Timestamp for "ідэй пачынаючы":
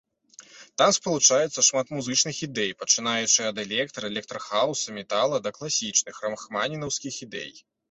2.47-3.39